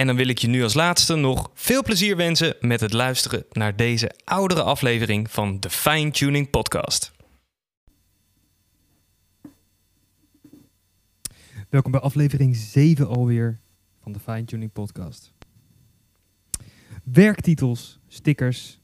[0.00, 3.44] En dan wil ik je nu als laatste nog veel plezier wensen met het luisteren
[3.52, 7.12] naar deze oudere aflevering van de Fine Tuning Podcast.
[11.68, 13.60] Welkom bij aflevering 7 alweer
[14.02, 15.32] van de Fine Tuning Podcast.
[17.04, 18.80] Werktitels, stickers,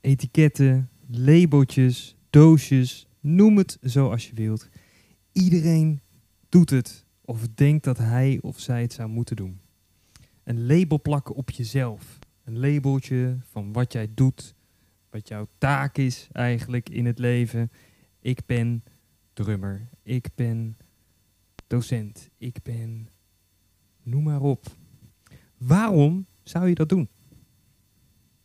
[0.00, 4.68] etiketten, labeltjes, doosjes, noem het zoals je wilt.
[5.32, 6.00] Iedereen
[6.48, 9.60] doet het of denkt dat hij of zij het zou moeten doen
[10.44, 12.18] een label plakken op jezelf.
[12.44, 14.54] Een labeltje van wat jij doet,
[15.10, 17.70] wat jouw taak is eigenlijk in het leven.
[18.20, 18.84] Ik ben
[19.32, 20.76] drummer, ik ben
[21.66, 23.08] docent, ik ben
[24.02, 24.66] noem maar op.
[25.58, 27.08] Waarom zou je dat doen?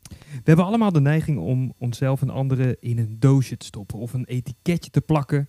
[0.08, 4.14] We hebben allemaal de neiging om onszelf en anderen in een doosje te stoppen of
[4.14, 5.48] een etiketje te plakken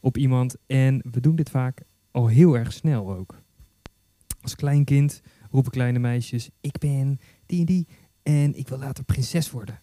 [0.00, 0.56] op iemand.
[0.66, 3.42] En we doen dit vaak al heel erg snel ook.
[4.40, 7.86] Als klein kind roepen kleine meisjes: Ik ben die en die
[8.22, 9.78] en ik wil later prinses worden.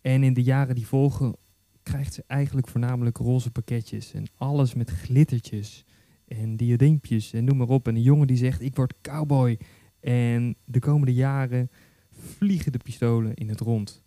[0.00, 1.36] En in de jaren die volgen
[1.82, 5.84] krijgt ze eigenlijk voornamelijk roze pakketjes en alles met glittertjes
[6.26, 7.88] en diadeempjes en noem maar op.
[7.88, 9.58] En een jongen die zegt: Ik word cowboy.
[10.00, 11.70] En de komende jaren
[12.10, 14.02] vliegen de pistolen in het rond.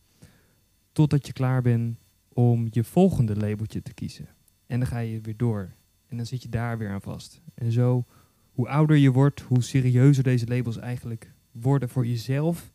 [0.92, 1.98] Totdat je klaar bent
[2.34, 4.28] om je volgende labeltje te kiezen.
[4.68, 5.74] En dan ga je weer door.
[6.08, 7.42] En dan zit je daar weer aan vast.
[7.54, 8.06] En zo
[8.56, 12.72] hoe ouder je wordt, hoe serieuzer deze labels eigenlijk worden voor jezelf,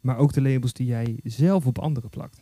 [0.00, 2.40] maar ook de labels die jij zelf op anderen plakt.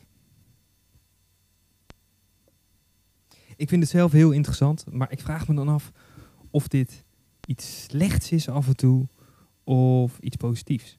[3.57, 5.93] Ik vind het zelf heel interessant, maar ik vraag me dan af
[6.51, 7.05] of dit
[7.47, 9.09] iets slechts is af en toe
[9.65, 10.99] of iets positiefs.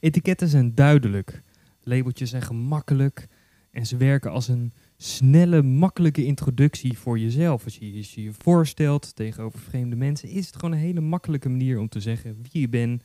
[0.00, 1.42] Etiketten zijn duidelijk,
[1.82, 3.28] labeltjes zijn gemakkelijk
[3.72, 7.64] en ze werken als een snelle, makkelijke introductie voor jezelf.
[7.64, 11.78] Als je je, je voorstelt tegenover vreemde mensen, is het gewoon een hele makkelijke manier
[11.78, 13.02] om te zeggen wie je bent.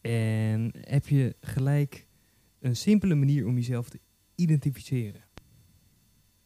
[0.00, 2.06] En heb je gelijk
[2.60, 4.00] een simpele manier om jezelf te
[4.34, 5.24] identificeren.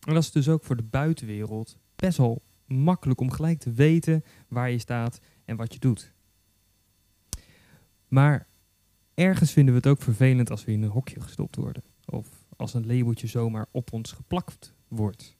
[0.07, 4.25] En dat is dus ook voor de buitenwereld best wel makkelijk om gelijk te weten
[4.49, 6.13] waar je staat en wat je doet.
[8.09, 8.47] Maar
[9.15, 11.83] ergens vinden we het ook vervelend als we in een hokje gestopt worden.
[12.05, 15.37] Of als een labeltje zomaar op ons geplakt wordt.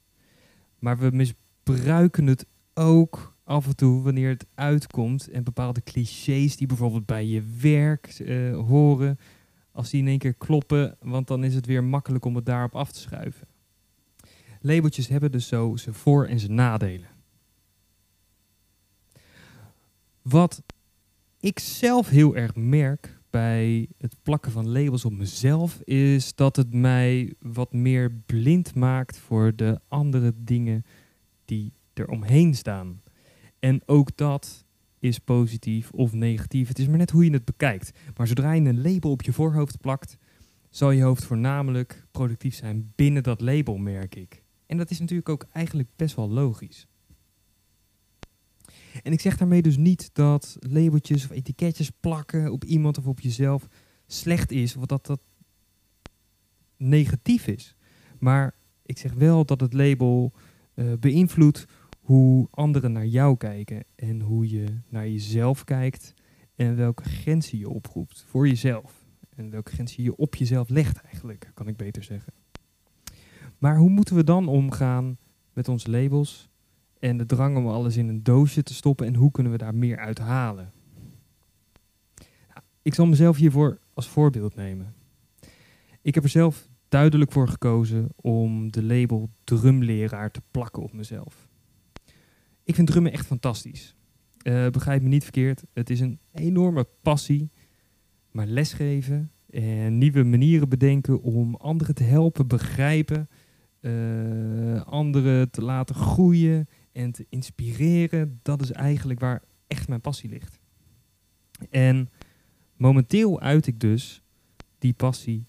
[0.79, 6.67] Maar we misbruiken het ook af en toe wanneer het uitkomt en bepaalde clichés die
[6.67, 9.19] bijvoorbeeld bij je werk uh, horen,
[9.73, 12.75] als die in één keer kloppen, want dan is het weer makkelijk om het daarop
[12.75, 13.47] af te schuiven.
[14.61, 17.09] Labeltjes hebben dus zo zijn voor- en zijn nadelen.
[20.23, 20.63] Wat
[21.41, 26.75] ik zelf heel erg merk bij het plakken van labels op mezelf is dat het
[26.75, 30.85] mij wat meer blind maakt voor de andere dingen
[31.45, 33.03] die er omheen staan.
[33.59, 34.65] En ook dat
[34.99, 36.69] is positief of negatief.
[36.69, 37.91] Het is maar net hoe je het bekijkt.
[38.17, 40.19] Maar zodra je een label op je voorhoofd plakt,
[40.71, 44.43] zal je hoofd voornamelijk productief zijn binnen dat label, merk ik.
[44.67, 46.87] En dat is natuurlijk ook eigenlijk best wel logisch.
[49.03, 53.21] En ik zeg daarmee dus niet dat labeltjes of etiketjes plakken op iemand of op
[53.21, 53.69] jezelf
[54.07, 55.21] slecht is, of dat dat
[56.77, 57.77] negatief is.
[58.19, 60.33] Maar ik zeg wel dat het label
[60.75, 61.65] uh, beïnvloedt
[62.01, 66.15] hoe anderen naar jou kijken en hoe je naar jezelf kijkt
[66.55, 69.07] en welke grenzen je oproept voor jezelf.
[69.37, 72.33] En welke grenzen je op jezelf legt eigenlijk, kan ik beter zeggen.
[73.59, 75.19] Maar hoe moeten we dan omgaan
[75.53, 76.49] met onze labels
[76.99, 79.75] En de drang om alles in een doosje te stoppen en hoe kunnen we daar
[79.75, 80.73] meer uit halen.
[82.49, 84.95] Nou, ik zal mezelf hiervoor als voorbeeld nemen.
[86.03, 91.49] Ik heb er zelf duidelijk voor gekozen om de label drumleraar te plakken op mezelf.
[92.63, 93.97] Ik vind drummen echt fantastisch.
[94.43, 97.51] Uh, begrijp me niet verkeerd, het is een enorme passie.
[98.31, 103.29] Maar lesgeven en nieuwe manieren bedenken om anderen te helpen begrijpen,
[103.81, 106.69] uh, anderen te laten groeien
[106.99, 110.61] en te inspireren, dat is eigenlijk waar echt mijn passie ligt.
[111.71, 112.11] En
[112.77, 114.23] momenteel uit ik dus
[114.79, 115.47] die passie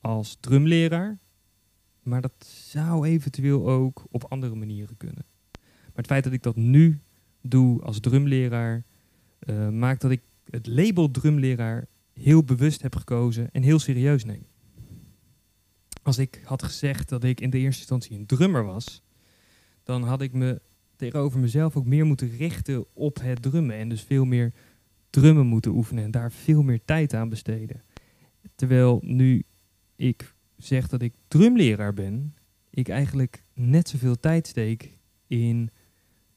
[0.00, 1.18] als drumleraar,
[2.02, 5.24] maar dat zou eventueel ook op andere manieren kunnen.
[5.52, 7.00] Maar het feit dat ik dat nu
[7.40, 8.84] doe als drumleraar,
[9.40, 14.46] uh, maakt dat ik het label drumleraar heel bewust heb gekozen en heel serieus neem.
[16.02, 19.02] Als ik had gezegd dat ik in de eerste instantie een drummer was,
[19.82, 20.60] dan had ik me
[20.96, 24.52] tegenover mezelf ook meer moeten richten op het drummen en dus veel meer
[25.10, 27.82] drummen moeten oefenen en daar veel meer tijd aan besteden.
[28.54, 29.44] Terwijl nu
[29.96, 32.34] ik zeg dat ik drumleraar ben,
[32.70, 35.70] ik eigenlijk net zoveel tijd steek in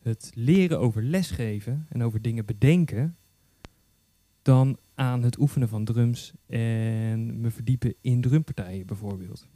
[0.01, 3.17] het leren over lesgeven en over dingen bedenken,
[4.41, 9.47] dan aan het oefenen van drums en me verdiepen in drumpartijen bijvoorbeeld.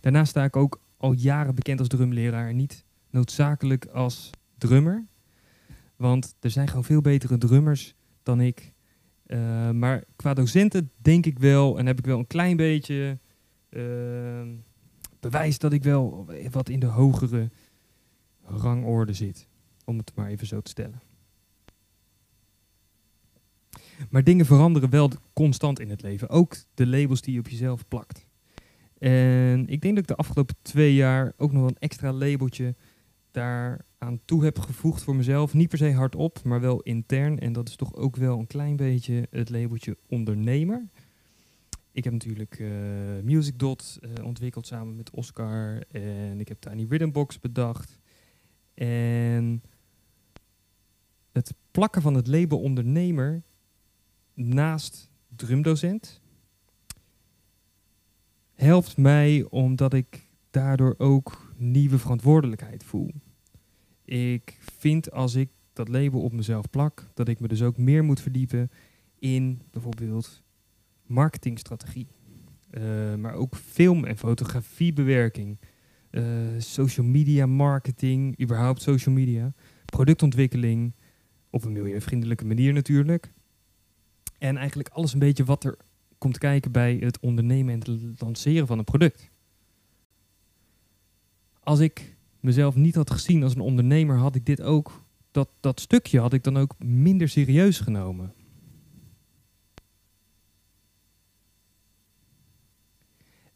[0.00, 5.06] Daarnaast sta ik ook al jaren bekend als drumleraar, niet noodzakelijk als drummer.
[5.96, 8.72] Want er zijn gewoon veel betere drummers dan ik.
[9.26, 13.18] Uh, maar qua docenten denk ik wel en heb ik wel een klein beetje
[13.70, 14.42] uh,
[15.20, 17.50] bewijs dat ik wel wat in de hogere
[18.42, 19.48] rangorde zit.
[19.84, 21.02] Om het maar even zo te stellen.
[24.10, 26.28] Maar dingen veranderen wel constant in het leven.
[26.28, 28.25] Ook de labels die je op jezelf plakt.
[28.98, 32.74] En ik denk dat ik de afgelopen twee jaar ook nog een extra labeltje
[33.30, 35.54] daaraan toe heb gevoegd voor mezelf.
[35.54, 37.38] Niet per se hardop, maar wel intern.
[37.38, 40.88] En dat is toch ook wel een klein beetje het labeltje ondernemer.
[41.92, 42.70] Ik heb natuurlijk uh,
[43.22, 43.74] Music uh,
[44.22, 45.82] ontwikkeld samen met Oscar.
[45.90, 47.98] En ik heb Tiny Rhythm Box bedacht.
[48.74, 49.62] En
[51.32, 53.42] het plakken van het label ondernemer
[54.34, 56.20] naast drumdocent
[58.56, 63.10] helpt mij omdat ik daardoor ook nieuwe verantwoordelijkheid voel.
[64.04, 68.04] Ik vind als ik dat label op mezelf plak, dat ik me dus ook meer
[68.04, 68.70] moet verdiepen
[69.18, 70.42] in bijvoorbeeld
[71.06, 72.06] marketingstrategie.
[72.70, 75.58] Uh, maar ook film- en fotografiebewerking,
[76.10, 76.24] uh,
[76.58, 79.52] social media marketing, überhaupt social media,
[79.84, 80.92] productontwikkeling,
[81.50, 83.32] op een milieuvriendelijke manier natuurlijk.
[84.38, 85.76] En eigenlijk alles een beetje wat er
[86.26, 89.30] komt kijken bij het ondernemen en het lanceren van een product.
[91.60, 95.80] Als ik mezelf niet had gezien als een ondernemer, had ik dit ook, dat, dat
[95.80, 98.34] stukje had ik dan ook minder serieus genomen.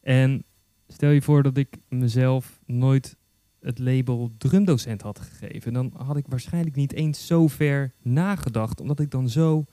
[0.00, 0.44] En
[0.88, 3.17] stel je voor dat ik mezelf nooit
[3.61, 9.00] het label drumdocent had gegeven, dan had ik waarschijnlijk niet eens zo ver nagedacht, omdat
[9.00, 9.64] ik dan zo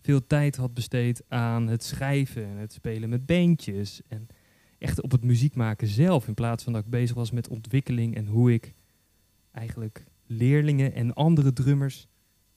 [0.00, 4.00] veel tijd had besteed aan het schrijven en het spelen met beentjes.
[4.08, 4.26] En
[4.78, 6.28] echt op het muziek maken zelf.
[6.28, 8.74] In plaats van dat ik bezig was met ontwikkeling en hoe ik
[9.50, 12.08] eigenlijk leerlingen en andere drummers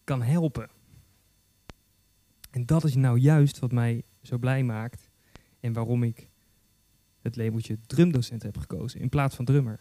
[0.03, 0.69] kan helpen.
[2.51, 5.09] En dat is nou juist wat mij zo blij maakt.
[5.59, 6.29] En waarom ik
[7.21, 9.79] het labeltje drumdocent heb gekozen in plaats van drummer.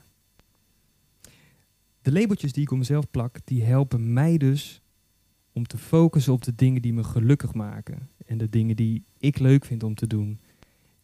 [2.02, 4.81] De labeltjes die ik op mezelf plak, die helpen mij dus
[5.52, 8.08] om te focussen op de dingen die me gelukkig maken.
[8.26, 10.40] En de dingen die ik leuk vind om te doen.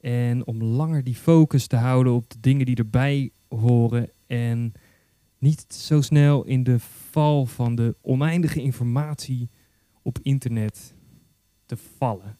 [0.00, 4.10] En om langer die focus te houden op de dingen die erbij horen.
[4.26, 4.72] En
[5.38, 6.78] niet zo snel in de
[7.10, 9.48] val van de oneindige informatie
[10.02, 10.94] op internet
[11.66, 12.38] te vallen.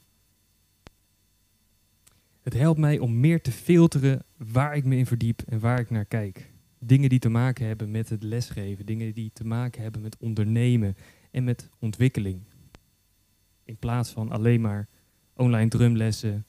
[2.43, 5.91] Het helpt mij om meer te filteren waar ik me in verdiep en waar ik
[5.91, 6.53] naar kijk.
[6.79, 10.97] Dingen die te maken hebben met het lesgeven, dingen die te maken hebben met ondernemen
[11.39, 12.43] en met ontwikkeling.
[13.65, 14.89] In plaats van alleen maar
[15.35, 16.47] online drumlessen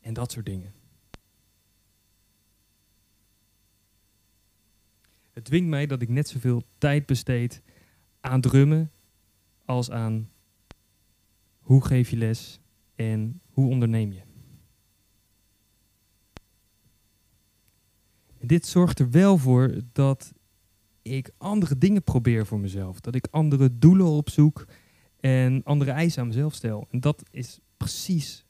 [0.00, 0.72] en dat soort dingen.
[5.32, 7.62] Het dwingt mij dat ik net zoveel tijd besteed
[8.20, 8.90] aan drummen
[9.64, 10.30] als aan
[11.58, 12.60] hoe geef je les
[12.94, 14.22] en hoe onderneem je.
[18.38, 20.32] En dit zorgt er wel voor dat
[21.02, 23.00] ik andere dingen probeer voor mezelf.
[23.00, 24.66] Dat ik andere doelen opzoek
[25.20, 26.86] en andere eisen aan mezelf stel.
[26.90, 28.44] En dat is precies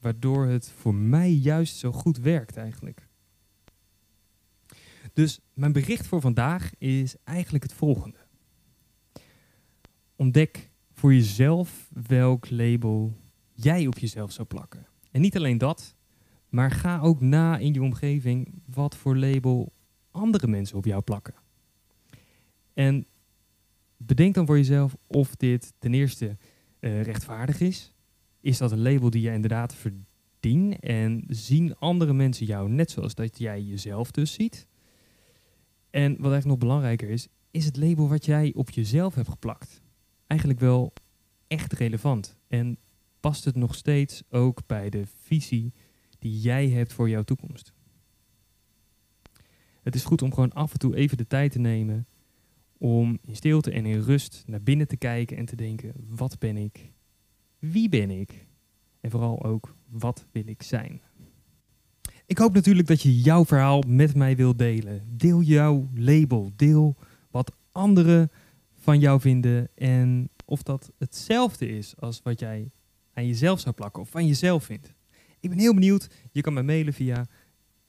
[0.00, 3.08] waardoor het voor mij juist zo goed werkt eigenlijk.
[5.12, 8.18] Dus mijn bericht voor vandaag is eigenlijk het volgende.
[10.16, 13.16] Ontdek voor jezelf welk label
[13.52, 14.86] jij op jezelf zou plakken.
[15.10, 15.96] En niet alleen dat,
[16.48, 19.72] maar ga ook na in je omgeving wat voor label
[20.10, 21.34] andere mensen op jou plakken.
[22.74, 23.06] En
[23.96, 26.36] bedenk dan voor jezelf of dit ten eerste
[26.80, 27.94] uh, rechtvaardig is.
[28.40, 30.80] Is dat een label die je inderdaad verdient?
[30.80, 34.66] En zien andere mensen jou net zoals dat jij jezelf dus ziet?
[35.90, 39.82] En wat eigenlijk nog belangrijker is, is het label wat jij op jezelf hebt geplakt
[40.26, 40.92] eigenlijk wel
[41.46, 42.36] echt relevant?
[42.48, 42.78] En
[43.20, 45.72] past het nog steeds ook bij de visie
[46.18, 47.72] die jij hebt voor jouw toekomst?
[49.82, 52.06] Het is goed om gewoon af en toe even de tijd te nemen
[52.82, 56.56] om in stilte en in rust naar binnen te kijken en te denken: wat ben
[56.56, 56.92] ik?
[57.58, 58.46] Wie ben ik?
[59.00, 61.00] En vooral ook, wat wil ik zijn?
[62.26, 65.02] Ik hoop natuurlijk dat je jouw verhaal met mij wilt delen.
[65.16, 66.52] Deel jouw label.
[66.56, 66.96] Deel
[67.30, 68.30] wat anderen
[68.74, 72.70] van jou vinden en of dat hetzelfde is als wat jij
[73.12, 74.92] aan jezelf zou plakken of van jezelf vindt.
[75.40, 76.08] Ik ben heel benieuwd.
[76.32, 77.26] Je kan mij mailen via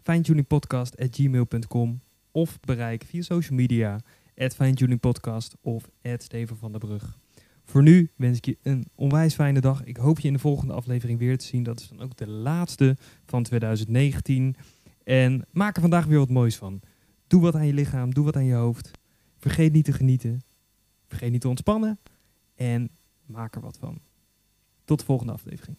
[0.03, 4.01] finetuningpodcast.gmail.com of bereik via social media
[4.38, 7.20] at finetuningpodcast of at Steven van der Brug.
[7.66, 9.84] Voor nu wens ik je een onwijs fijne dag.
[9.84, 11.63] Ik hoop je in de volgende aflevering weer te zien.
[11.63, 14.56] Dat is dan ook de laatste van 2019.
[15.04, 16.82] En maak er vandaag weer wat moois van.
[17.28, 18.92] Doe wat aan je lichaam, doe wat aan je hoofd.
[19.38, 20.42] Vergeet niet te genieten.
[21.08, 22.00] Vergeet niet te ontspannen.
[22.56, 22.90] En
[23.25, 24.00] maak er wat van.
[24.86, 25.78] Tot de volgende aflevering.